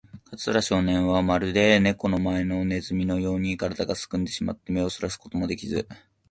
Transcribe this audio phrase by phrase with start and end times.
[0.35, 5.87] 桂少年は、まるでネコの前のネズミのように、からだがすくんでしまって、目をそらすこともできず、